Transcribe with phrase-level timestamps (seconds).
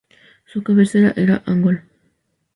[0.47, 1.83] Su cabecera era Angol.